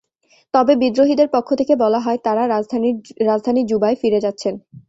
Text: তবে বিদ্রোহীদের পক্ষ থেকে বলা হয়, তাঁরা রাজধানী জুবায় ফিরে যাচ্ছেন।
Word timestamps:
তবে 0.53 0.73
বিদ্রোহীদের 0.81 1.27
পক্ষ 1.35 1.49
থেকে 1.59 1.73
বলা 1.83 1.99
হয়, 1.99 2.19
তাঁরা 2.25 2.43
রাজধানী 3.27 3.61
জুবায় 3.71 3.97
ফিরে 4.01 4.19
যাচ্ছেন। 4.25 4.53